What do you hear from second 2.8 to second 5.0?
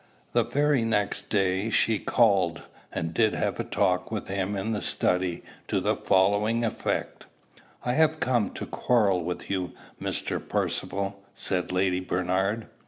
and did have a talk with him in the